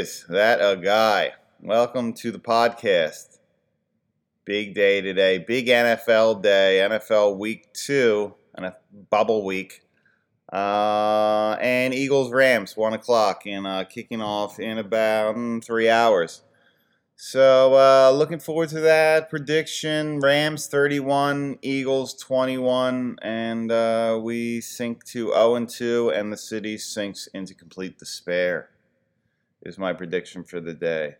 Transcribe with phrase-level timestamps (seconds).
[0.00, 1.34] Is, that a guy.
[1.60, 3.36] Welcome to the podcast.
[4.46, 8.76] Big day today, big NFL day, NFL week two, and a
[9.10, 9.82] bubble week.
[10.50, 16.44] Uh, and Eagles Rams, 1 o'clock, and uh, kicking off in about mm, three hours.
[17.16, 20.20] So, uh, looking forward to that prediction.
[20.20, 27.26] Rams 31, Eagles 21, and uh, we sink to 0 2, and the city sinks
[27.34, 28.70] into complete despair,
[29.62, 31.16] is my prediction for the day.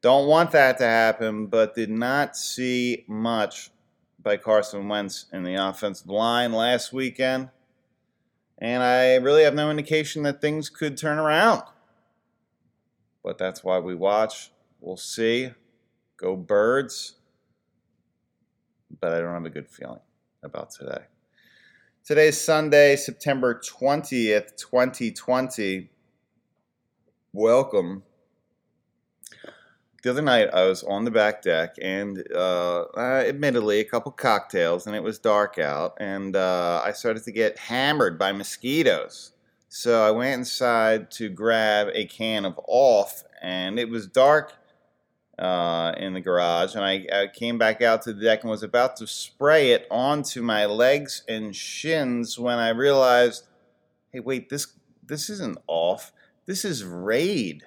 [0.00, 3.70] Don't want that to happen, but did not see much
[4.20, 7.50] by Carson Wentz in the offensive line last weekend.
[8.58, 11.62] And I really have no indication that things could turn around.
[13.22, 14.50] But that's why we watch.
[14.80, 15.50] We'll see.
[16.16, 17.14] Go birds.
[19.00, 20.00] But I don't have a good feeling
[20.42, 21.04] about today.
[22.04, 25.90] Today's Sunday, September 20th, 2020.
[27.34, 28.02] Welcome.
[30.02, 34.86] The other night I was on the back deck and uh, admittedly a couple cocktails
[34.86, 39.32] and it was dark out and uh, I started to get hammered by mosquitoes.
[39.70, 44.52] So I went inside to grab a can of off and it was dark
[45.38, 48.62] uh, in the garage, and I, I, came back out to the deck and was
[48.62, 53.44] about to spray it onto my legs and shins when I realized,
[54.12, 54.66] hey, wait, this
[55.04, 56.12] this isn't off.
[56.52, 57.62] This is Raid.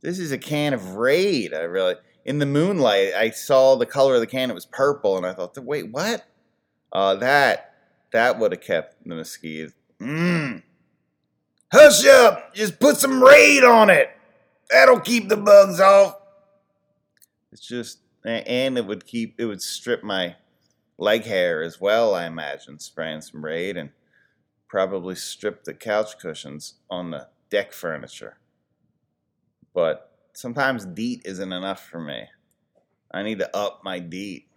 [0.00, 1.54] This is a can of Raid.
[1.54, 4.50] I really in the moonlight I saw the color of the can.
[4.50, 6.24] It was purple, and I thought, wait, what?
[6.92, 7.76] Uh, that
[8.10, 9.74] that would have kept the mosquitoes.
[10.00, 10.64] Mmm.
[11.72, 12.52] Hush up!
[12.52, 14.10] Just put some Raid on it.
[14.68, 16.16] That'll keep the bugs off.
[17.52, 20.34] It's just, and it would keep, it would strip my
[20.98, 23.90] leg hair as well, I imagine, spraying some Raid and
[24.68, 28.38] probably strip the couch cushions on the deck furniture.
[29.74, 32.24] But sometimes DEET isn't enough for me.
[33.12, 34.48] I need to up my DEET.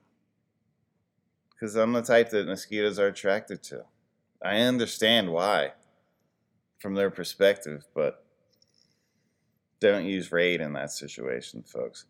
[1.51, 3.83] Because I'm the type that mosquitoes are attracted to.
[4.41, 5.73] I understand why
[6.79, 8.25] from their perspective, but
[9.81, 12.05] don't use Raid in that situation, folks.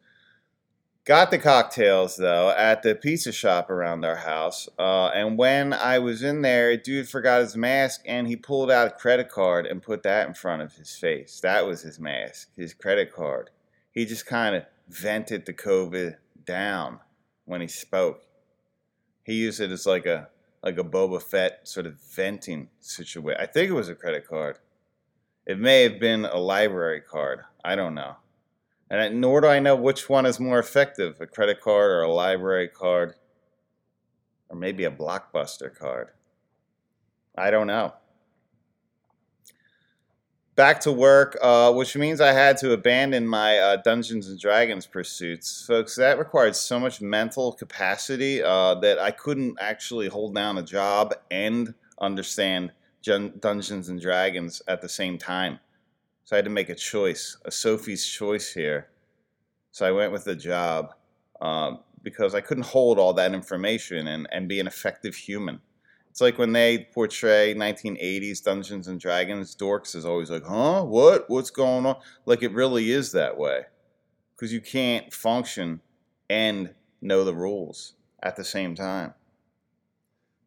[1.06, 4.68] Got the cocktails though at the pizza shop around our house.
[4.80, 8.72] Uh, and when I was in there, a dude forgot his mask and he pulled
[8.72, 11.40] out a credit card and put that in front of his face.
[11.42, 13.52] That was his mask, his credit card.
[13.92, 17.00] He just kind of vented the COVID down
[17.46, 18.24] when he spoke.
[19.24, 20.30] He used it as like a
[20.64, 23.40] like a Boba Fett sort of venting situation.
[23.40, 24.58] I think it was a credit card.
[25.46, 27.42] It may have been a library card.
[27.64, 28.16] I don't know.
[28.90, 32.12] And nor do I know which one is more effective a credit card or a
[32.12, 33.16] library card,
[34.50, 36.10] or maybe a blockbuster card.
[37.38, 37.94] I don't know.
[40.56, 44.86] Back to work, uh, which means I had to abandon my uh, Dungeons and Dragons
[44.86, 45.66] pursuits.
[45.66, 50.64] Folks, that required so much mental capacity uh, that I couldn't actually hold down a
[50.64, 52.72] job and understand
[53.04, 55.60] Dungeons and Dragons at the same time.
[56.26, 58.88] So I had to make a choice, a Sophie's choice here.
[59.72, 60.96] So I went with the job
[61.40, 65.62] um, because I couldn't hold all that information and, and be an effective human.
[66.10, 70.84] It's like when they portray 1980s Dungeons and Dragons, dorks is always like, huh?
[70.84, 71.30] What?
[71.30, 71.98] What's going on?
[72.26, 73.66] Like it really is that way.
[74.36, 75.82] Because you can't function
[76.30, 77.94] and know the rules
[78.24, 79.14] at the same time.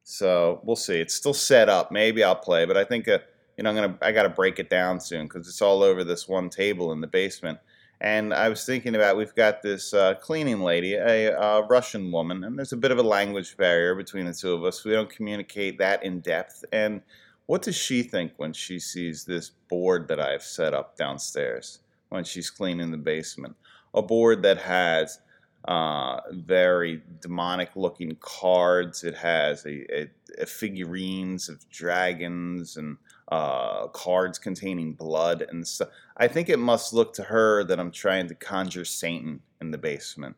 [0.02, 0.98] So we'll see.
[1.00, 1.92] It's still set up.
[1.92, 3.18] Maybe I'll play, but I think uh,
[3.58, 6.28] you know, I'm gonna I gotta break it down soon because it's all over this
[6.28, 7.58] one table in the basement.
[8.00, 12.44] And I was thinking about we've got this uh, cleaning lady, a uh, Russian woman,
[12.44, 14.84] and there's a bit of a language barrier between the two of us.
[14.84, 16.64] We don't communicate that in depth.
[16.72, 17.02] And
[17.46, 22.22] what does she think when she sees this board that I've set up downstairs when
[22.22, 23.56] she's cleaning the basement?
[23.92, 25.18] A board that has
[25.64, 29.02] uh, very demonic looking cards.
[29.02, 30.10] It has a, a,
[30.42, 32.96] a figurines of dragons and
[33.30, 35.88] uh, cards containing blood and stuff.
[36.16, 39.78] I think it must look to her that I'm trying to conjure Satan in the
[39.78, 40.36] basement.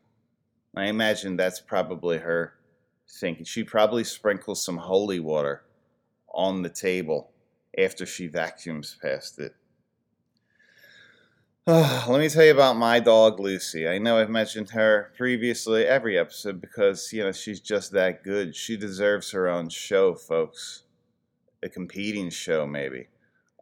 [0.75, 2.53] I imagine that's probably her
[3.09, 3.45] thinking.
[3.45, 5.63] She probably sprinkles some holy water
[6.33, 7.31] on the table
[7.77, 9.55] after she vacuums past it.
[11.67, 13.87] let me tell you about my dog Lucy.
[13.87, 18.55] I know I've mentioned her previously every episode because, you know, she's just that good.
[18.55, 20.83] She deserves her own show, folks
[21.63, 23.07] a competing show maybe.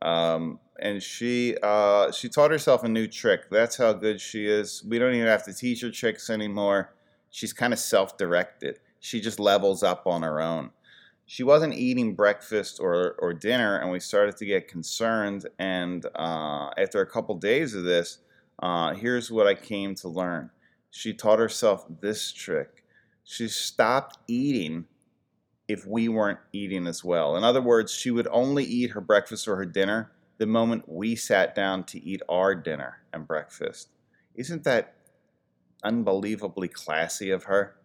[0.01, 3.49] Um, and she uh, she taught herself a new trick.
[3.51, 4.83] That's how good she is.
[4.87, 6.93] We don't even have to teach her tricks anymore.
[7.31, 8.79] She's kind of self-directed.
[8.99, 10.71] She just levels up on her own.
[11.31, 15.45] she wasn't eating breakfast or, or dinner, and we started to get concerned.
[15.59, 18.17] And uh, after a couple days of this,
[18.63, 20.49] uh, here's what I came to learn.
[20.89, 22.83] She taught herself this trick.
[23.23, 24.85] She stopped eating
[25.69, 27.37] if we weren't eating as well.
[27.37, 31.15] In other words, she would only eat her breakfast or her dinner the moment we
[31.15, 33.89] sat down to eat our dinner and breakfast.
[34.33, 34.95] Isn't that
[35.83, 37.75] unbelievably classy of her?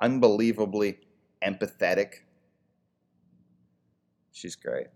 [0.00, 0.98] Unbelievably
[1.42, 2.16] empathetic?
[4.30, 4.88] She's great.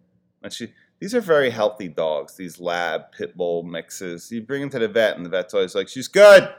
[0.43, 0.69] And she
[1.00, 4.31] these are very healthy dogs, these lab pit bull mixes.
[4.31, 6.53] You bring them to the vet and the vet's always like, She's good.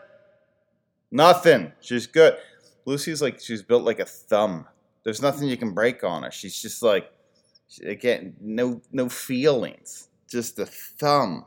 [1.12, 1.74] Nothing.
[1.80, 2.38] She's good.
[2.86, 4.68] Lucy's like she's built like a thumb.
[5.04, 6.32] There's nothing you can break on her.
[6.32, 7.12] She's just like
[7.86, 10.08] again, no no feelings.
[10.30, 11.46] Just a thumb.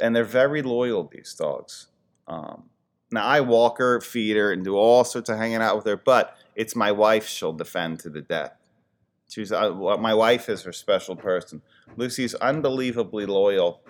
[0.00, 1.86] And they're very loyal, these dogs.
[2.26, 2.64] Um,
[3.12, 5.96] now I walk her, feed her, and do all sorts of hanging out with her,
[5.96, 8.52] but it's my wife she'll defend to the death.
[9.28, 11.62] She's uh, my wife is her special person.
[11.96, 13.82] Lucy's unbelievably loyal,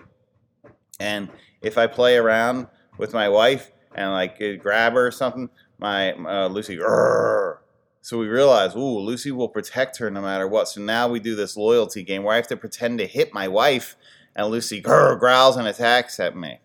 [0.99, 1.29] and
[1.61, 2.67] if I play around
[2.97, 7.57] with my wife and like grab her or something, my uh, Lucy, Rrr.
[8.01, 10.67] so we realize, ooh, Lucy will protect her no matter what.
[10.67, 13.47] So now we do this loyalty game where I have to pretend to hit my
[13.47, 13.95] wife,
[14.35, 16.59] and Lucy growls and attacks at me,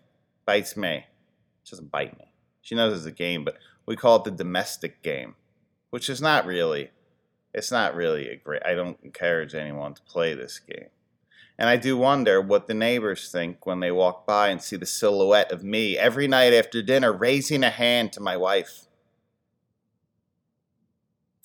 [0.45, 1.05] bites me.
[1.63, 2.31] She doesn't bite me.
[2.61, 5.35] She knows it's a game, but we call it the domestic game
[5.91, 6.89] which is not really
[7.53, 10.87] it's not really a great I don't encourage anyone to play this game.
[11.59, 14.85] And I do wonder what the neighbors think when they walk by and see the
[14.85, 18.87] silhouette of me every night after dinner raising a hand to my wife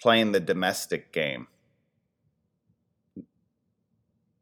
[0.00, 1.48] playing the domestic game.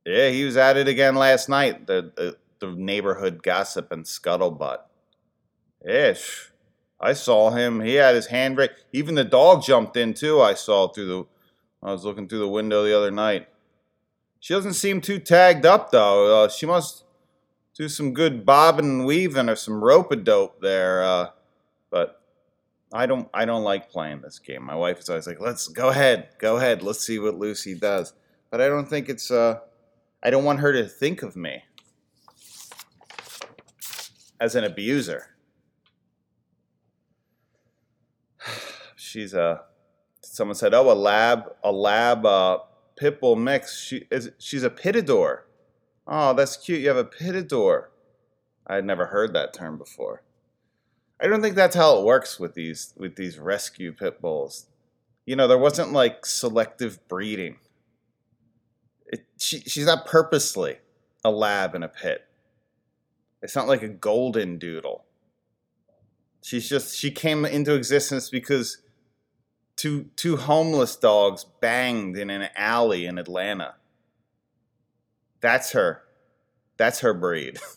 [0.04, 4.78] Yeah, he was at it again last night, the, the, the neighborhood gossip and scuttlebutt.
[5.84, 6.50] Ish.
[7.00, 7.80] I saw him.
[7.80, 8.72] He had his hand raised.
[8.92, 10.40] Even the dog jumped in too.
[10.40, 11.24] I saw through the.
[11.82, 13.48] I was looking through the window the other night.
[14.40, 16.44] She doesn't seem too tagged up though.
[16.44, 17.04] Uh, she must
[17.76, 21.02] do some good bobbing and weaving or some rope a dope there.
[21.02, 21.30] Uh,
[21.90, 22.22] but
[22.94, 23.29] I don't.
[23.35, 24.62] I don't like playing this game.
[24.62, 26.85] My wife is always like, "Let's go ahead, go ahead.
[26.85, 28.12] Let's see what Lucy does."
[28.50, 29.32] But I don't think it's.
[29.32, 29.58] Uh,
[30.23, 31.64] I don't want her to think of me
[34.41, 35.35] as an abuser.
[38.97, 39.62] she's a
[40.23, 42.58] someone said, "Oh, a lab, a lab uh,
[42.97, 43.76] pit bull mix.
[43.76, 45.40] She is she's a pitador.
[46.06, 46.81] Oh, that's cute.
[46.81, 47.87] You have a pitador.
[48.69, 50.24] I had never heard that term before.
[51.25, 54.67] I don't think that's how it works with these with these rescue pit bulls.
[55.25, 57.56] You know, there wasn't like selective breeding.
[59.06, 60.81] It, she, she's not purposely
[61.25, 62.26] a lab in a pit.
[63.41, 65.06] It's not like a golden doodle.
[66.43, 68.82] She's just she came into existence because
[69.76, 73.76] two two homeless dogs banged in an alley in Atlanta.
[75.41, 76.03] That's her.
[76.76, 77.59] That's her breed.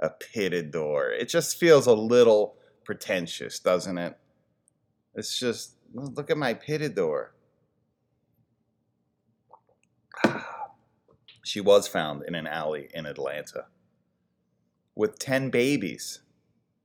[0.00, 1.10] a pitted door.
[1.10, 4.16] It just feels a little pretentious, doesn't it?
[5.14, 7.34] It's just look at my pitted door.
[11.42, 13.64] She was found in an alley in Atlanta
[14.94, 16.20] with 10 babies.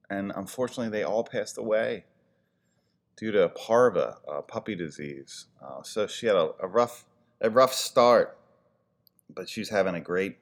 [0.10, 2.06] And unfortunately, they all passed away
[3.18, 5.48] due to parvo, uh, puppy disease.
[5.62, 7.06] Uh, so she had a, a, rough,
[7.42, 8.38] a rough start,
[9.30, 10.38] but she's having a great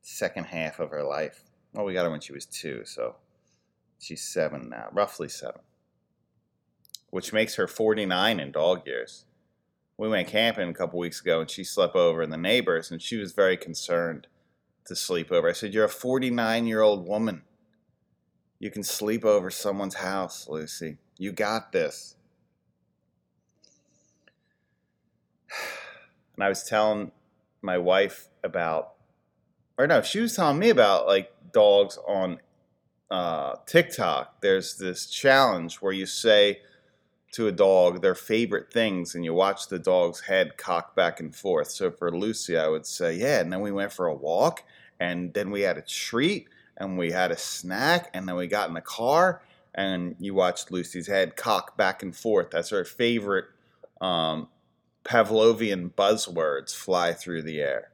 [0.00, 1.49] second half of her life.
[1.72, 3.16] Well, we got her when she was two, so
[3.98, 5.60] she's seven now, roughly seven,
[7.10, 9.24] which makes her 49 in dog years.
[9.96, 13.00] We went camping a couple weeks ago, and she slept over in the neighbors, and
[13.00, 14.26] she was very concerned
[14.86, 15.48] to sleep over.
[15.48, 17.42] I said, "You're a 49 year old woman.
[18.58, 22.16] You can sleep over someone's house, Lucy." You got this.
[26.34, 27.12] And I was telling
[27.60, 28.94] my wife about,
[29.80, 32.38] or no, she was telling me about like dogs on
[33.10, 34.42] uh, TikTok.
[34.42, 36.60] There's this challenge where you say
[37.32, 41.34] to a dog their favorite things and you watch the dog's head cock back and
[41.34, 41.70] forth.
[41.70, 43.40] So for Lucy, I would say, yeah.
[43.40, 44.64] And then we went for a walk
[44.98, 48.68] and then we had a treat and we had a snack and then we got
[48.68, 49.40] in the car
[49.74, 52.50] and you watched Lucy's head cock back and forth.
[52.50, 53.46] That's her favorite
[54.02, 54.48] um,
[55.04, 57.90] Pavlovian buzzwords fly through the air.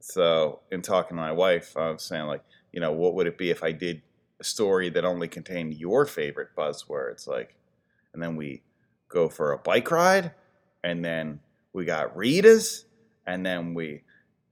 [0.00, 2.42] So, in talking to my wife, I was saying, like,
[2.72, 4.02] you know, what would it be if I did
[4.40, 7.26] a story that only contained your favorite buzzwords?
[7.26, 7.56] Like,
[8.12, 8.62] and then we
[9.08, 10.32] go for a bike ride,
[10.82, 11.40] and then
[11.72, 12.86] we got Rita's,
[13.26, 14.02] and then we,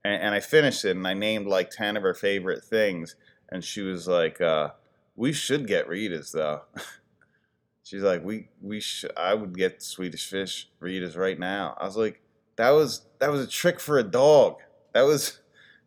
[0.03, 3.15] and, and I finished it, and I named like 10 of her favorite things,
[3.49, 4.69] and she was like, uh,
[5.15, 6.61] we should get Rita's though.
[7.83, 11.75] She's like, we we sh- I would get Swedish Fish Ritas right now.
[11.79, 12.21] I was like,
[12.55, 14.57] that was that was a trick for a dog.
[14.93, 15.39] That was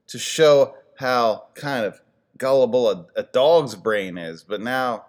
[0.09, 2.01] to show how kind of
[2.39, 4.43] gullible a, a dog's brain is.
[4.43, 5.07] But now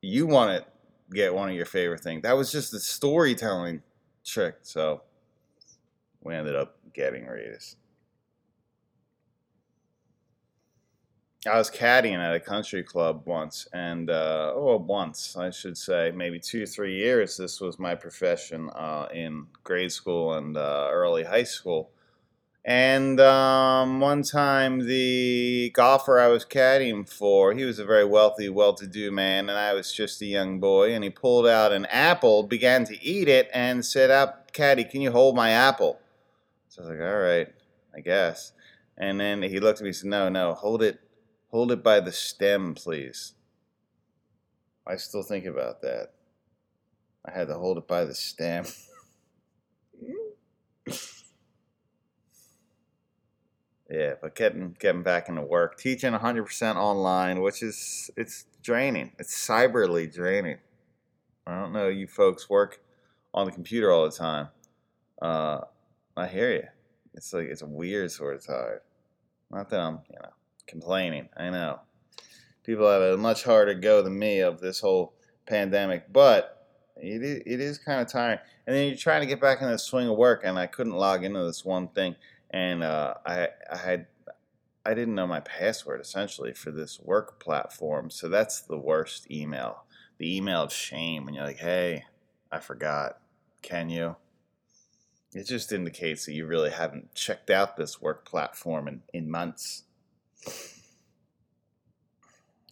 [0.00, 2.22] you want to get one of your favorite things.
[2.22, 3.82] That was just a storytelling
[4.24, 4.56] trick.
[4.62, 5.02] So
[6.22, 7.76] we ended up getting Ritas.
[11.46, 16.12] I was caddying at a country club once, and uh, oh, once I should say,
[16.14, 17.36] maybe two, three years.
[17.36, 21.90] This was my profession uh, in grade school and uh, early high school.
[22.68, 28.50] And um, one time, the golfer I was caddying for, he was a very wealthy,
[28.50, 30.92] well-to-do man, and I was just a young boy.
[30.92, 35.00] And he pulled out an apple, began to eat it, and said, "Up, caddy, can
[35.00, 35.98] you hold my apple?"
[36.68, 37.48] So I was like, "All right,
[37.96, 38.52] I guess."
[38.98, 41.00] And then he looked at me and said, "No, no, hold it."
[41.50, 43.32] Hold it by the stem, please.
[44.86, 46.12] I still think about that.
[47.24, 48.66] I had to hold it by the stem.
[53.90, 59.12] yeah, but getting getting back into work, teaching 100% online, which is it's draining.
[59.18, 60.58] It's cyberly draining.
[61.46, 61.88] I don't know.
[61.88, 62.80] You folks work
[63.32, 64.48] on the computer all the time.
[65.20, 65.60] Uh,
[66.16, 66.64] I hear you.
[67.14, 68.80] It's like it's a weird sort of tired.
[69.50, 70.30] Not that I'm, you know
[70.68, 71.28] complaining.
[71.36, 71.80] I know.
[72.62, 75.14] People have a much harder go than me of this whole
[75.46, 76.66] pandemic, but
[76.96, 78.38] it is, it is kind of tiring.
[78.66, 80.92] And then you're trying to get back in the swing of work, and I couldn't
[80.92, 82.14] log into this one thing,
[82.50, 84.06] and uh, I I had
[84.84, 89.84] I didn't know my password essentially for this work platform, so that's the worst email.
[90.18, 92.04] The email of shame when you're like, "Hey,
[92.50, 93.20] I forgot.
[93.62, 94.16] Can you?"
[95.34, 99.82] It just indicates that you really haven't checked out this work platform in, in months.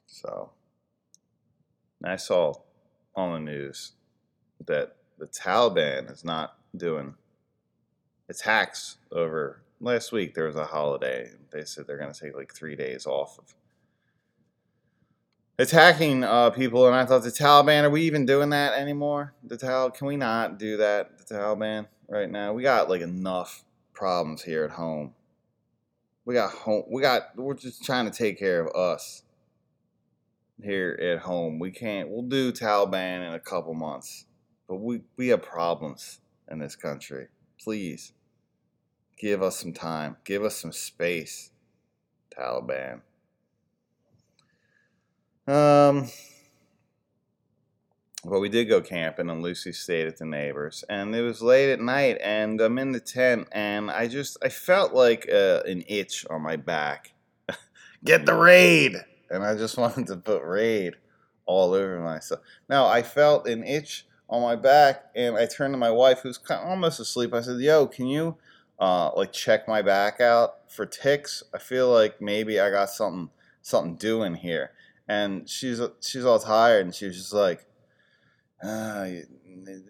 [0.06, 0.52] So,
[2.02, 2.54] I saw
[3.14, 3.92] on the news
[4.64, 7.14] that the Taliban is not doing
[8.28, 10.34] attacks over last week.
[10.34, 11.30] There was a holiday.
[11.52, 13.54] They said they're going to take like three days off of
[15.58, 19.34] attacking uh, people, and I thought the Taliban are we even doing that anymore?
[19.44, 21.18] The Tal can we not do that?
[21.18, 25.14] The Taliban right now we got like enough problems here at home
[26.26, 26.82] we got home.
[26.90, 27.36] We got.
[27.36, 29.22] We're just trying to take care of us
[30.62, 31.58] here at home.
[31.58, 32.10] We can't.
[32.10, 34.26] We'll do Taliban in a couple months,
[34.68, 37.28] but we we have problems in this country.
[37.62, 38.12] Please
[39.18, 40.16] give us some time.
[40.24, 41.50] Give us some space,
[42.36, 43.00] Taliban.
[45.46, 46.08] Um.
[48.28, 50.84] But we did go camping, and Lucy stayed at the neighbors.
[50.88, 54.48] And it was late at night, and I'm in the tent, and I just I
[54.48, 57.12] felt like uh, an itch on my back.
[58.04, 58.96] Get the raid,
[59.30, 60.94] and I just wanted to put raid
[61.44, 62.40] all over myself.
[62.68, 66.40] Now I felt an itch on my back, and I turned to my wife, who's
[66.50, 67.32] almost asleep.
[67.32, 68.36] I said, "Yo, can you
[68.78, 71.42] uh, like check my back out for ticks?
[71.54, 73.30] I feel like maybe I got something
[73.62, 74.72] something doing here."
[75.08, 77.66] And she's she's all tired, and she was just like
[78.62, 79.08] uh,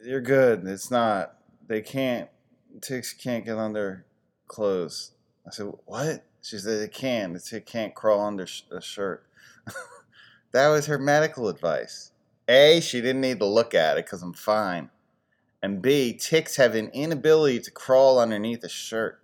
[0.05, 0.67] you're good.
[0.67, 1.37] It's not.
[1.67, 2.29] They can't.
[2.81, 4.05] Ticks can't get under
[4.49, 5.13] clothes.
[5.47, 6.25] I said, what?
[6.43, 7.33] She said, it can.
[7.33, 9.25] The tick can't crawl under a shirt.
[10.53, 12.13] that was her medical advice.
[12.49, 14.91] A, she didn't need to look at it because I'm fine.
[15.63, 19.21] And B, ticks have an inability to crawl underneath a shirt.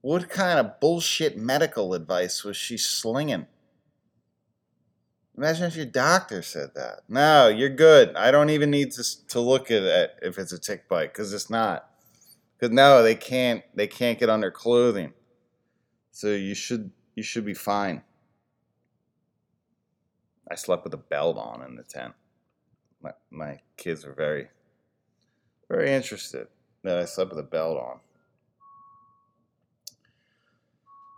[0.00, 3.46] What kind of bullshit medical advice was she slinging?
[5.36, 7.00] Imagine if your doctor said that.
[7.08, 8.14] No, you're good.
[8.14, 11.32] I don't even need to to look at it if it's a tick bite because
[11.32, 11.90] it's not.
[12.56, 13.62] Because no, they can't.
[13.74, 15.12] They can't get under clothing.
[16.12, 18.02] So you should you should be fine.
[20.48, 22.14] I slept with a belt on in the tent.
[23.02, 24.48] My my kids were very
[25.74, 26.46] very interested
[26.82, 28.00] that I slept with a belt on.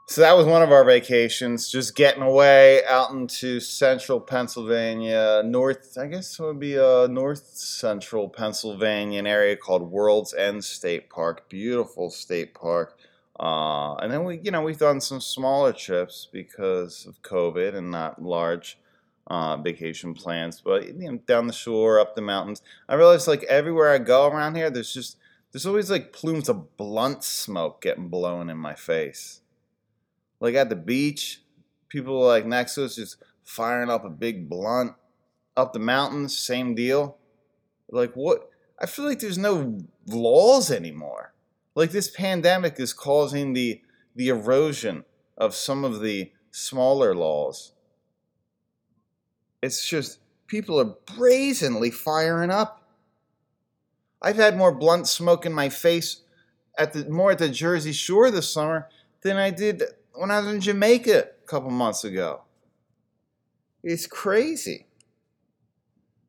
[0.08, 5.98] So that was one of our vacations, just getting away out into central Pennsylvania, north,
[5.98, 11.10] I guess it would be a north central Pennsylvania, an area called World's End State
[11.10, 11.48] Park.
[11.48, 12.96] Beautiful state park.
[13.38, 17.90] Uh, and then we, you know, we've done some smaller trips because of COVID and
[17.90, 18.78] not large
[19.28, 22.62] uh, vacation plans, but you know, down the shore, up the mountains.
[22.88, 25.18] I realize like everywhere I go around here, there's just,
[25.52, 29.40] there's always like plumes of blunt smoke getting blown in my face
[30.40, 31.42] like at the beach,
[31.88, 34.94] people like next to us just firing up a big blunt.
[35.56, 37.16] Up the mountains, same deal.
[37.90, 38.50] Like what?
[38.78, 41.32] I feel like there's no laws anymore.
[41.74, 43.80] Like this pandemic is causing the
[44.14, 45.04] the erosion
[45.38, 47.72] of some of the smaller laws.
[49.66, 52.88] It's just people are brazenly firing up.
[54.22, 56.22] I've had more blunt smoke in my face
[56.78, 58.88] at the more at the Jersey Shore this summer
[59.22, 59.82] than I did
[60.14, 62.42] when I was in Jamaica a couple months ago.
[63.82, 64.86] It's crazy.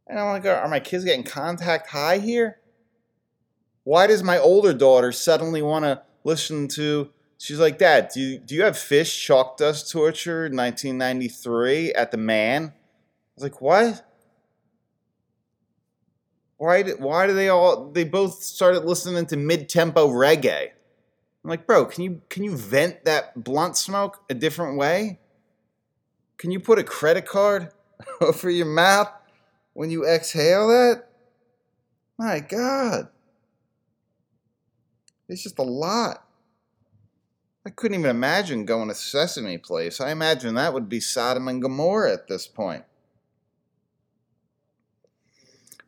[0.07, 2.57] And I'm like, are my kids getting contact high here?
[3.83, 7.11] Why does my older daughter suddenly want to listen to?
[7.37, 12.17] She's like, Dad, do you, do you have Phish chalk dust torture 1993 at the
[12.17, 12.73] Man?
[13.37, 14.03] Was like, what?
[16.57, 20.69] Why did, why do they all they both started listening to mid-tempo reggae?
[21.43, 25.19] I'm like, bro, can you can you vent that blunt smoke a different way?
[26.39, 27.69] Can you put a credit card
[28.21, 29.11] over your mouth
[29.73, 31.03] when you exhale that?
[32.17, 33.09] My God.
[35.29, 36.23] It's just a lot.
[37.67, 40.01] I couldn't even imagine going to Sesame Place.
[40.01, 42.85] I imagine that would be Sodom and Gomorrah at this point.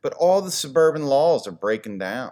[0.01, 2.31] But all the suburban laws are breaking down.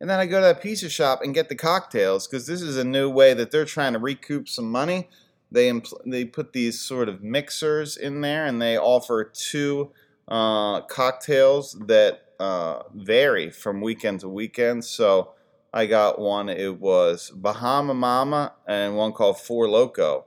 [0.00, 2.76] And then I go to that pizza shop and get the cocktails because this is
[2.76, 5.08] a new way that they're trying to recoup some money.
[5.52, 9.92] They impl- they put these sort of mixers in there and they offer two
[10.26, 14.84] uh, cocktails that uh, vary from weekend to weekend.
[14.84, 15.34] So
[15.72, 16.48] I got one.
[16.48, 20.24] It was Bahama Mama and one called Four Loco,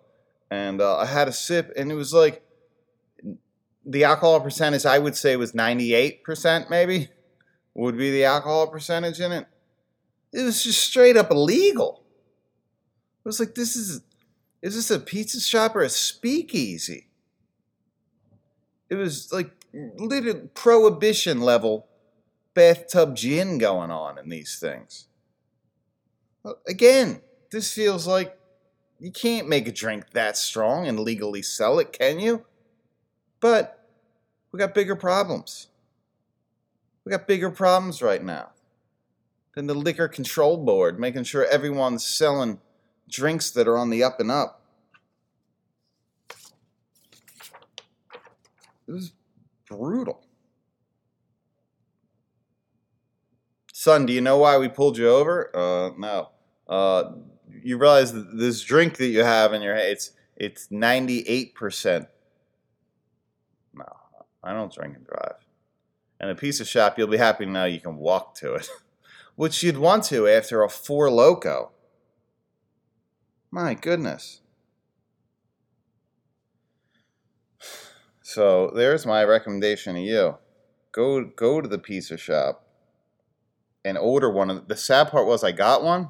[0.50, 2.45] and uh, I had a sip and it was like
[3.86, 7.10] the alcohol percentage I would say was 98% maybe
[7.74, 9.46] would be the alcohol percentage in it.
[10.34, 12.04] It was just straight up illegal.
[13.24, 14.02] It was like this is
[14.62, 17.08] is this a pizza shop or a speakeasy?
[18.90, 21.88] It was like literally prohibition level
[22.54, 25.08] bathtub gin going on in these things.
[26.68, 28.38] Again, this feels like
[29.00, 32.46] you can't make a drink that strong and legally sell it, can you?
[33.40, 33.75] But
[34.56, 35.68] we got bigger problems.
[37.04, 38.52] We got bigger problems right now
[39.54, 42.62] than the Liquor Control Board, making sure everyone's selling
[43.10, 44.62] drinks that are on the up and up.
[48.88, 49.12] It was
[49.70, 50.24] brutal.
[53.74, 55.52] Son, do you know why we pulled you over?
[55.54, 56.30] Uh, no.
[56.66, 57.12] Uh,
[57.62, 62.08] you realize this drink that you have in your head, it's it's 98%
[64.46, 65.36] I don't drink and drive.
[66.20, 68.70] And a of shop, you'll be happy to know you can walk to it,
[69.36, 71.72] which you'd want to after a Four Loco.
[73.52, 74.42] My goodness.
[78.28, 80.38] So there's my recommendation to you.
[80.92, 82.66] Go go to the pizza shop
[83.86, 86.10] and order one of the sad part was I got one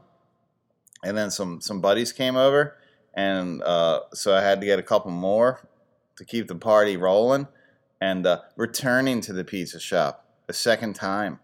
[1.03, 2.77] and then some some buddies came over
[3.13, 5.67] and uh, so I had to get a couple more
[6.15, 7.47] to keep the party rolling
[8.01, 11.39] and uh, returning to the pizza shop a second time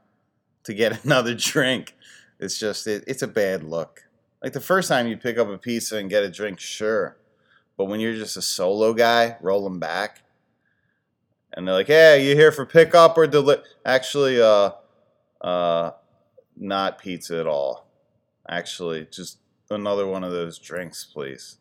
[0.64, 1.96] to get another drink.
[2.40, 4.04] It's just it, it's a bad look.
[4.44, 7.18] Like the first time you pick up a pizza and get a drink, sure,
[7.78, 10.24] but when you're just a solo guy rolling back,
[11.54, 14.72] and they're like, "Hey, you here for pickup or deli?" Actually, uh,
[15.42, 15.92] uh,
[16.56, 17.88] not pizza at all.
[18.50, 19.38] Actually, just
[19.70, 21.58] another one of those drinks, please.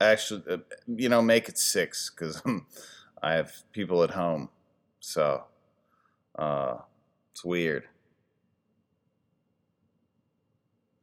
[0.00, 2.42] Actually, uh, you know, make it six because
[3.24, 4.50] I have people at home,
[5.00, 5.44] so
[6.38, 6.76] uh,
[7.32, 7.84] it's weird.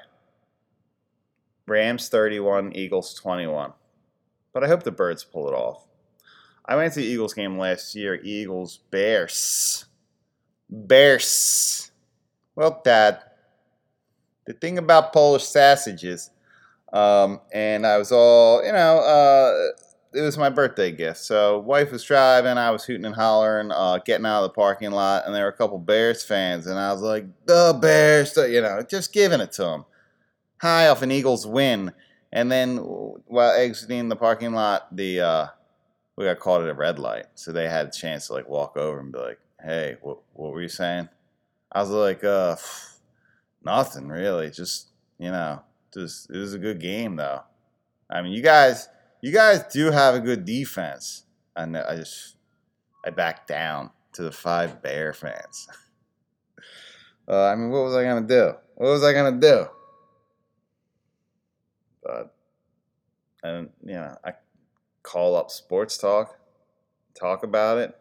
[1.66, 3.72] Rams 31, Eagles 21.
[4.52, 5.86] But I hope the Birds pull it off.
[6.64, 8.18] I went to the Eagles game last year.
[8.22, 9.84] Eagles, Bears.
[10.70, 11.90] Bears.
[12.54, 13.20] Well, Dad,
[14.46, 16.30] the thing about Polish sausages
[16.96, 19.72] um, and I was all, you know, uh,
[20.14, 21.18] it was my birthday gift.
[21.18, 24.92] So wife was driving, I was hooting and hollering, uh, getting out of the parking
[24.92, 28.62] lot, and there were a couple Bears fans, and I was like, the Bears, you
[28.62, 29.84] know, just giving it to them.
[30.62, 31.92] High off an Eagles win.
[32.32, 35.46] And then while exiting the parking lot, the uh,
[36.16, 38.76] we got caught at a red light, so they had a chance to like walk
[38.76, 41.08] over and be like, "Hey, what what were you saying?"
[41.70, 42.56] I was like, "Uh,
[43.62, 45.62] nothing really, just you know."
[45.96, 47.40] Just it was a good game though.
[48.10, 48.88] I mean, you guys,
[49.22, 51.24] you guys do have a good defense,
[51.56, 52.36] and I just,
[53.04, 55.68] I backed down to the five Bear fans.
[57.28, 58.52] uh, I mean, what was I gonna do?
[58.74, 59.66] What was I gonna do?
[62.02, 62.34] But,
[63.42, 64.34] and you know, I
[65.02, 66.38] call up sports talk,
[67.18, 67.96] talk about it.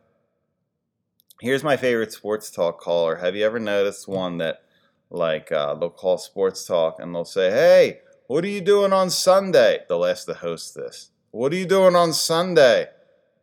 [1.39, 3.15] Here's my favorite sports talk caller.
[3.15, 4.63] Have you ever noticed one that,
[5.09, 9.09] like, uh, they'll call sports talk and they'll say, "Hey, what are you doing on
[9.09, 11.11] Sunday?" They'll ask the host this.
[11.31, 12.87] What are you doing on Sunday?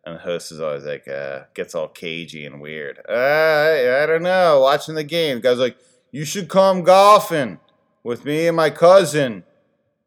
[0.05, 2.99] And the host is always like, uh, gets all cagey and weird.
[3.09, 4.61] Uh, I, I don't know.
[4.61, 5.37] Watching the game.
[5.37, 5.77] The guy's like,
[6.11, 7.61] you should come golfing
[8.03, 9.45] with me and my cousin.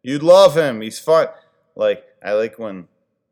[0.04, 0.82] You'd love him.
[0.82, 1.28] He's fun.
[1.76, 2.88] Like, I like when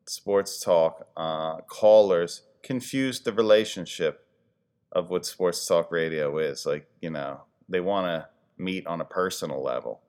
[0.06, 4.26] sports talk uh, callers confuse the relationship
[4.92, 6.66] of what sports talk radio is.
[6.66, 10.02] Like, you know, they want to meet on a personal level.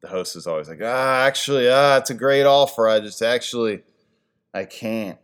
[0.00, 2.88] The host is always like, ah, actually, ah, it's a great offer.
[2.88, 3.82] I just actually,
[4.54, 5.18] I can't.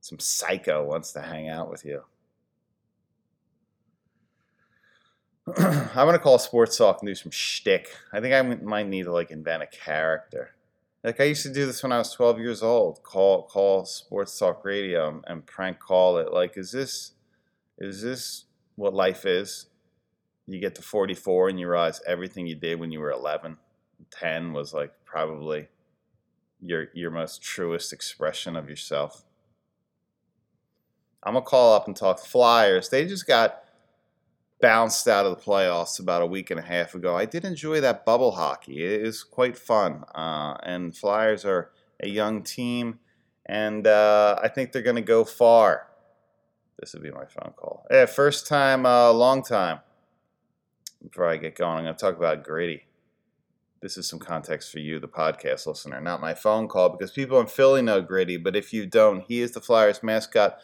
[0.00, 2.02] Some psycho wants to hang out with you.
[5.56, 7.88] I'm gonna call sports talk and do some shtick.
[8.12, 10.50] I think I might need to like invent a character.
[11.02, 13.02] Like I used to do this when I was 12 years old.
[13.02, 16.32] Call call sports talk radio and prank call it.
[16.32, 17.12] Like, is this
[17.78, 18.44] is this
[18.76, 19.66] what life is?
[20.46, 23.56] You get to 44 and you realize everything you did when you were 11,
[24.10, 25.68] 10 was like probably
[26.62, 29.24] your your most truest expression of yourself.
[31.22, 32.88] I'm gonna call up and talk Flyers.
[32.88, 33.62] They just got
[34.60, 37.16] bounced out of the playoffs about a week and a half ago.
[37.16, 38.84] I did enjoy that bubble hockey.
[38.84, 40.04] It is quite fun.
[40.14, 41.70] Uh, and Flyers are
[42.02, 42.98] a young team,
[43.46, 45.86] and uh, I think they're to go far.
[46.78, 47.86] This would be my phone call.
[47.90, 49.80] Yeah, first time, uh, long time.
[51.02, 52.84] Before I get going, I'm going to talk about Gritty.
[53.80, 57.40] This is some context for you, the podcast listener, not my phone call, because people
[57.40, 60.58] in Philly know Gritty, but if you don't, he is the Flyers mascot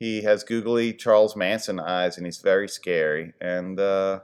[0.00, 4.20] he has googly Charles Manson eyes, and he's very scary, and uh,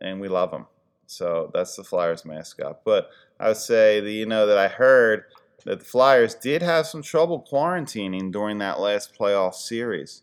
[0.00, 0.66] and we love him.
[1.06, 2.82] So that's the Flyers mascot.
[2.84, 3.08] But
[3.40, 5.24] I would say that you know that I heard
[5.64, 10.22] that the Flyers did have some trouble quarantining during that last playoff series.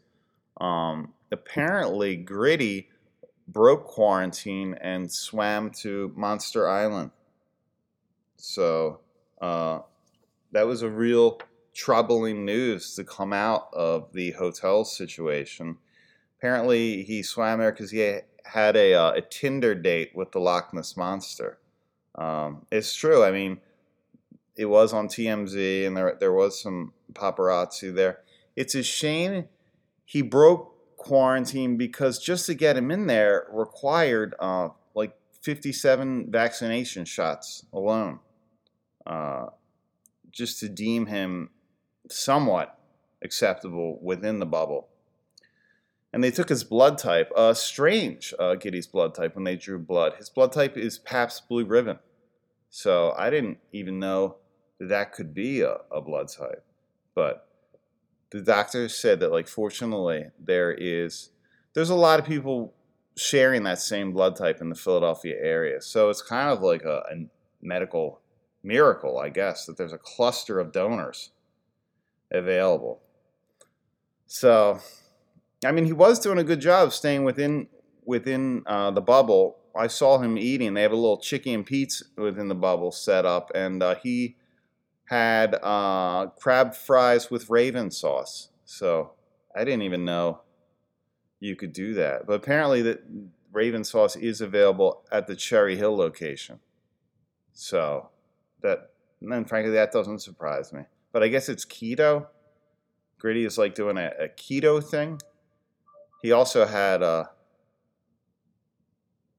[0.62, 2.90] Um, apparently, Gritty
[3.48, 7.12] broke quarantine and swam to Monster Island.
[8.38, 9.00] So
[9.42, 9.80] uh,
[10.52, 11.40] that was a real
[11.74, 15.78] troubling news to come out of the hotel situation.
[16.38, 20.74] Apparently, he swam there because he had a, uh, a Tinder date with the Loch
[20.74, 21.58] Ness monster.
[22.16, 23.24] Um, it's true.
[23.24, 23.60] I mean,
[24.56, 28.20] it was on TMZ, and there there was some paparazzi there.
[28.56, 29.46] It's a shame
[30.06, 30.73] he broke
[31.04, 38.20] quarantine because just to get him in there required uh, like 57 vaccination shots alone.
[39.06, 39.48] Uh,
[40.32, 41.50] just to deem him
[42.10, 42.80] somewhat
[43.22, 44.88] acceptable within the bubble.
[46.12, 49.80] And they took his blood type, uh, strange uh, Gritty's blood type when they drew
[49.80, 50.14] blood.
[50.18, 52.00] His blood type is Pabst Blue Ribbon.
[52.70, 54.38] So I didn't even know
[54.80, 56.64] that that could be a, a blood type.
[57.16, 57.48] But
[58.34, 61.30] the doctor said that, like, fortunately, there is,
[61.74, 62.74] there's a lot of people
[63.16, 65.80] sharing that same blood type in the Philadelphia area.
[65.80, 67.28] So it's kind of like a, a
[67.62, 68.22] medical
[68.64, 71.30] miracle, I guess, that there's a cluster of donors
[72.32, 73.02] available.
[74.26, 74.80] So,
[75.64, 77.68] I mean, he was doing a good job staying within
[78.04, 79.58] within uh, the bubble.
[79.76, 80.74] I saw him eating.
[80.74, 84.38] They have a little Chickie's and Pete's within the bubble set up, and uh, he
[85.06, 88.50] had uh, crab fries with raven sauce.
[88.66, 89.12] So
[89.56, 90.42] I didn't even know
[91.40, 92.26] you could do that.
[92.26, 93.04] But apparently, that
[93.52, 96.60] raven sauce is available at the Cherry Hill location.
[97.54, 98.10] So
[98.62, 102.28] that, and frankly, that doesn't surprise me but I guess it's keto.
[103.20, 105.22] Gritty is like doing a, a keto thing.
[106.22, 107.26] He also had uh,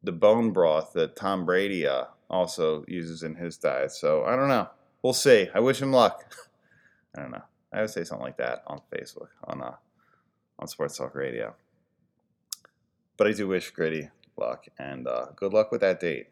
[0.03, 3.91] the bone broth that Tom Brady uh, also uses in his diet.
[3.91, 4.69] So I don't know.
[5.05, 5.51] We'll see.
[5.55, 6.35] I wish him luck.
[7.15, 7.45] I don't know.
[7.71, 9.75] I would say something like that on Facebook on uh,
[10.59, 11.55] on Sports Talk Radio.
[13.19, 16.29] But I do wish Gritty luck and uh, good luck with that date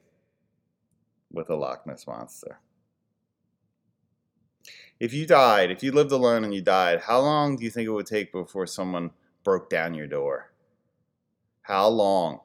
[1.31, 2.61] with the Loch Ness monster.
[4.99, 7.87] If you died, if you lived alone and you died, how long do you think
[7.87, 9.11] it would take before someone
[9.45, 10.51] broke down your door?
[11.61, 12.41] How long?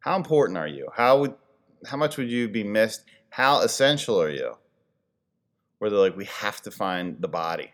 [0.00, 0.88] How important are you?
[0.96, 1.34] How would
[1.86, 3.04] how much would you be missed?
[3.30, 4.56] How essential are you?
[5.78, 7.72] Where they're like, we have to find the body.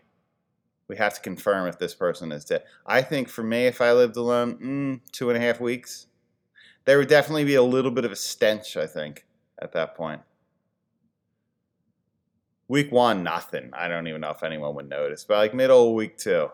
[0.87, 2.63] We have to confirm if this person is dead.
[2.85, 6.07] I think for me, if I lived alone, mm, two and a half weeks,
[6.85, 9.25] there would definitely be a little bit of a stench, I think,
[9.61, 10.21] at that point.
[12.67, 13.69] week one, nothing.
[13.73, 15.23] I don't even know if anyone would notice.
[15.25, 16.49] But like middle week two,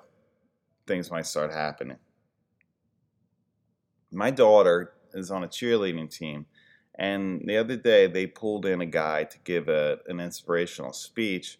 [0.85, 1.97] things might start happening.
[4.11, 6.45] My daughter is on a cheerleading team,
[6.99, 11.57] and the other day they pulled in a guy to give a, an inspirational speech.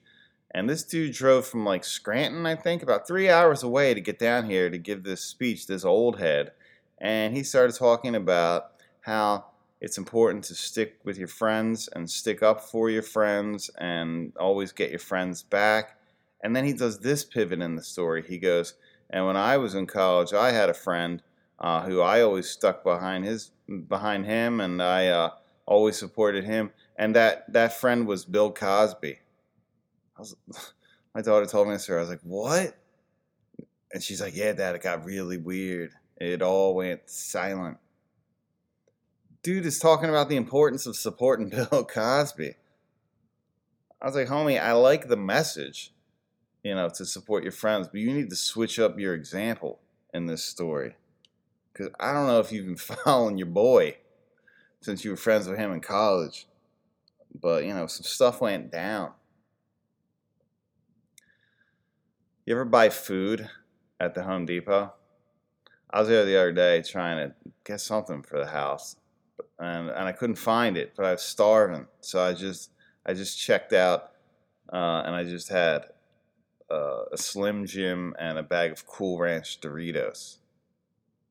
[0.52, 4.20] And this dude drove from like Scranton, I think, about three hours away to get
[4.20, 6.52] down here to give this speech, this old head.
[6.98, 8.72] And he started talking about
[9.02, 9.46] how
[9.80, 14.74] it's important to stick with your friends and stick up for your friends and always
[14.74, 15.98] get your friends back.
[16.44, 18.26] And then he does this pivot in the story.
[18.28, 18.74] He goes,
[19.10, 21.24] And when I was in college, I had a friend
[21.60, 23.52] uh, who I always stuck behind his
[23.88, 25.32] behind him, and I uh,
[25.66, 26.72] always supported him.
[26.98, 29.20] And that that friend was Bill Cosby.
[30.18, 30.36] Was,
[31.16, 31.90] my daughter told me this.
[31.90, 32.76] I was like, "What?"
[33.92, 35.92] And she's like, "Yeah, Dad, it got really weird.
[36.18, 37.78] It all went silent."
[39.44, 42.56] dude is talking about the importance of supporting Bill Cosby.
[44.02, 45.94] I was like, homie, I like the message,
[46.64, 49.80] you know, to support your friends, but you need to switch up your example
[50.14, 50.96] in this story.
[51.72, 53.98] Because I don't know if you've been following your boy
[54.82, 56.48] since you were friends with him in college,
[57.40, 59.12] but, you know, some stuff went down.
[62.46, 63.48] You ever buy food
[64.00, 64.94] at the Home Depot?
[65.92, 68.96] I was there the other day trying to get something for the house,
[69.60, 72.72] and and I couldn't find it, but I was starving, so I just
[73.06, 74.14] I just checked out,
[74.74, 75.86] uh, and I just had
[76.72, 80.39] uh, a Slim Jim and a bag of Cool Ranch Doritos.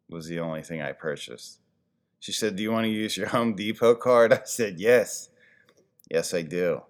[0.08, 1.60] Was the only thing I purchased.
[2.20, 5.28] She said, "Do you want to use your Home Depot card?" I said, "Yes,
[6.10, 6.82] yes, I do."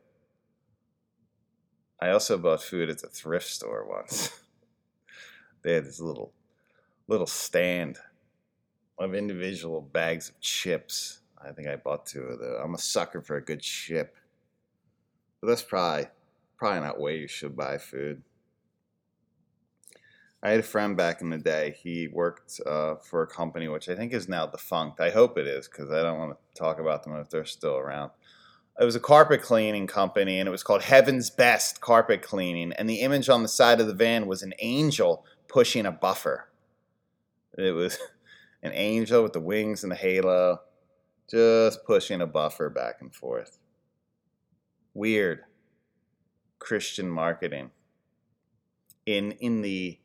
[2.01, 4.31] I also bought food at the thrift store once.
[5.63, 6.33] they had this little
[7.09, 7.99] little stand
[8.99, 11.21] of individual bags of chips.
[11.43, 12.61] I think I bought two of those.
[12.63, 14.17] I'm a sucker for a good chip.
[15.41, 16.07] But that's probably
[16.57, 18.23] probably not where you should buy food.
[20.43, 21.77] I had a friend back in the day.
[21.83, 25.01] He worked uh, for a company which I think is now defunct.
[25.01, 27.77] I hope it is because I don't want to talk about them if they're still
[27.77, 28.13] around.
[28.81, 32.73] It was a carpet cleaning company and it was called Heaven's Best Carpet Cleaning.
[32.73, 36.49] And the image on the side of the van was an angel pushing a buffer.
[37.57, 37.99] It was
[38.63, 40.61] an angel with the wings and the halo,
[41.29, 43.59] just pushing a buffer back and forth.
[44.95, 45.41] Weird
[46.61, 47.71] Christian marketing
[49.07, 49.99] in in the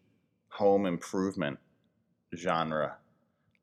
[0.54, 1.60] home improvement
[2.36, 2.98] genre.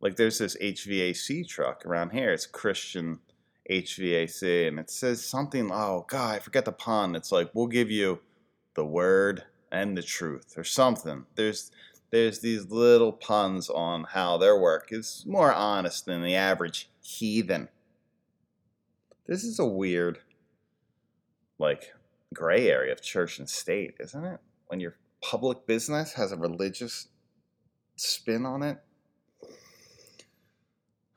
[0.00, 2.32] Like there's this HVAC truck around here.
[2.32, 3.20] It's Christian
[3.70, 5.70] HVAC, and it says something.
[5.72, 7.14] Oh God, I forget the pun.
[7.14, 8.20] It's like we'll give you
[8.74, 11.26] the word and the truth, or something.
[11.36, 11.70] There's
[12.10, 17.68] there's these little puns on how their work is more honest than the average heathen.
[19.26, 20.18] This is a weird,
[21.58, 21.92] like,
[22.34, 24.40] gray area of church and state, isn't it?
[24.66, 27.08] When your public business has a religious
[27.96, 28.78] spin on it.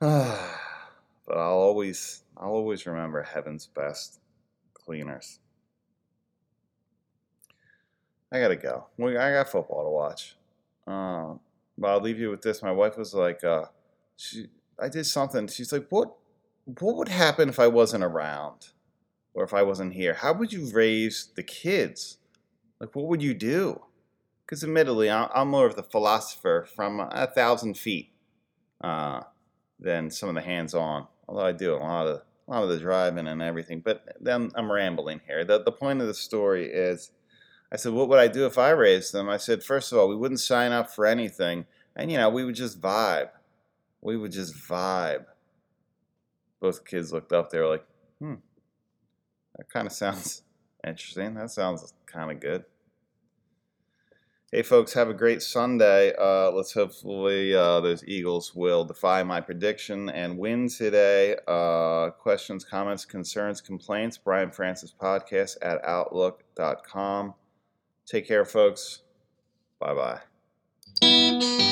[0.00, 4.20] but I'll always, I'll always remember heaven's best
[4.74, 5.38] cleaners.
[8.30, 8.86] I gotta go.
[9.00, 10.36] I got football to watch.
[10.86, 11.40] Um,
[11.78, 12.62] but I'll leave you with this.
[12.62, 13.66] My wife was like, uh,
[14.16, 15.46] she, I did something.
[15.46, 16.14] She's like, what,
[16.64, 18.68] what would happen if I wasn't around,
[19.34, 20.14] or if I wasn't here?
[20.14, 22.18] How would you raise the kids?
[22.80, 23.80] Like, what would you do?
[24.44, 28.10] Because admittedly, I'm more of the philosopher from a thousand feet
[28.82, 29.22] uh,
[29.80, 31.06] than some of the hands-on.
[31.26, 33.80] Although I do a lot of a lot of the driving and everything.
[33.80, 35.44] But then I'm rambling here.
[35.44, 37.10] The the point of the story is
[37.74, 39.28] I said, what would I do if I raised them?
[39.28, 41.66] I said, first of all, we wouldn't sign up for anything.
[41.96, 43.30] And, you know, we would just vibe.
[44.00, 45.24] We would just vibe.
[46.60, 47.50] Both kids looked up.
[47.50, 47.84] They were like,
[48.20, 48.34] hmm,
[49.56, 50.42] that kind of sounds
[50.86, 51.34] interesting.
[51.34, 52.64] That sounds kind of good.
[54.54, 56.12] Hey, folks, have a great Sunday.
[56.16, 61.34] Uh, let's hopefully uh, those Eagles will defy my prediction and win today.
[61.48, 67.34] Uh, questions, comments, concerns, complaints, Brian Francis Podcast at Outlook.com.
[68.06, 69.00] Take care, folks.
[69.80, 70.20] Bye
[71.02, 71.63] bye.